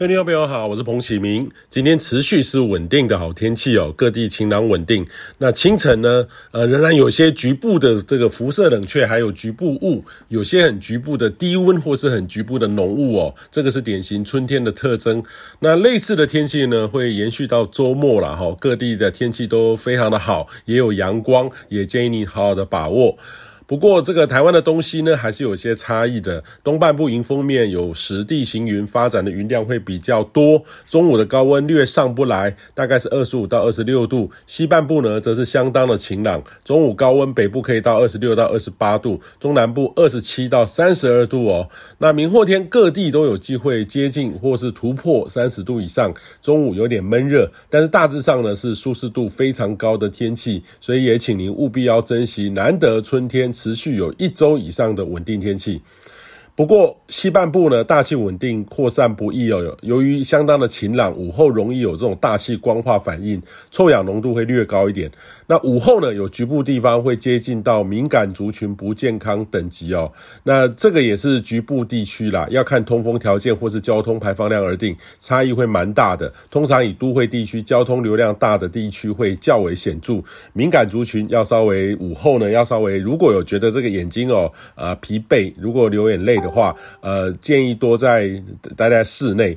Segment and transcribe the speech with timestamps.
[0.00, 1.46] 各位听众朋友好，我是彭启明。
[1.68, 5.06] 今天持续是稳定的好天气哦，各地晴朗稳定。
[5.36, 15.22] 那清晨呢，呃，仍然有些局部的这个辐射冷却，还有局部雾，有些很局部的低温或是很局部的浓雾哦，这个是典型春天的特征。
[15.58, 23.18] 那类似的天气呢，会延续到周末了哈，各地的天气都非常的好，也有阳光，也建议你好好的把握。
[23.70, 26.42] 不过，这个台湾的东西呢，还是有些差异的。
[26.64, 34.28] 东半部迎风面有实地行云发展的云量会比较多，中午的高温略上不来，大概是二十五到二十六度。
[34.44, 41.68] 西半部呢，则是相当的晴朗，中午高温北部可以到二十六到二十八度，中南部二十七到三十二度哦。
[41.98, 53.54] 那明后天各地都有机会接近或是突破三十度以上，中午有点闷热，但是大致上呢是舒适度非常高的天气，所以也请您务必要珍惜难得春天。
[53.60, 55.82] 持续有一周以上的稳定天气。
[56.60, 59.78] 不过西半部呢，大气稳定扩散不易哦。
[59.80, 65.10] 由于相当的晴朗，午后容易有这种大气光化反应，臭氧浓度会略高一点。
[65.46, 70.12] 那午后呢，有局部地方会接近到敏感族群不健康等级哦。
[70.42, 76.30] 那这个也是局部地区啦，要看通风条件或是交通排放量而定，差异会蛮大的。
[76.50, 80.22] 通常以都会地区交通流量大的地区会较为显著。
[80.52, 88.28] 敏感族群要稍微午后呢，要稍微如果有觉得这个眼睛哦，呃疲惫，如果流眼泪的话，呃，建议多在
[88.76, 89.56] 待在室内。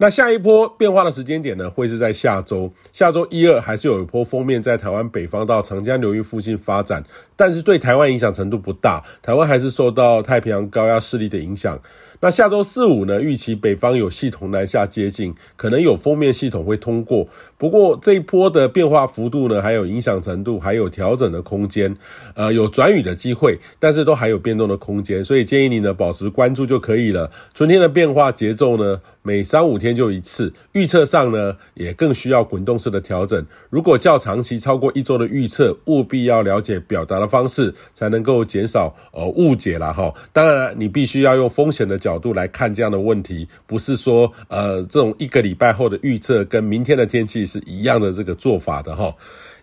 [0.00, 2.72] 那下一波变化的时间点呢，会是在下周。
[2.92, 7.02] 下周一二还是有一波封面在台湾北方到长江流域附近发展，
[7.38, 9.00] 但是对台湾影响程度不大。
[9.22, 11.80] 台湾还是受到太平洋高压势力的影响。
[12.20, 17.28] 那下周四五呢，预期北方有系统南下接近，可能有锋面系统会通过。
[17.56, 21.96] 不过这一波的变化幅度呢，还有影响程度，还有调整的空间。
[22.34, 27.30] 呃，有转雨的机会，但是都还有变动的空间，所以建议你呢保持关注就可以了。
[27.54, 33.46] 春天的变化节奏呢，每三五天就一次，预测上呢也更需要滚动式的调整。
[33.70, 40.12] 如果较长期超过一周的预测，务必要了解表达的方式，才能够减少呃误解了哈。
[40.32, 49.14] 当然，你必须要用风险的角度来看这样的问题，不是说呃这种一个礼拜后的预测跟明天的天气是一样的这个做法的哈。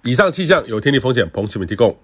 [0.03, 1.95] 以上气象有天气风险彭启明提供。